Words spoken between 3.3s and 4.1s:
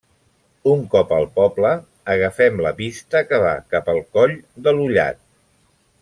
que va cap al